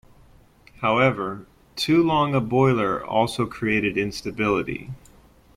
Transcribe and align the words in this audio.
However 0.79 1.45
too 1.75 2.01
long 2.01 2.33
a 2.33 2.41
boiler 2.41 3.05
also 3.05 3.45
created 3.45 3.99
instability. 3.99 4.89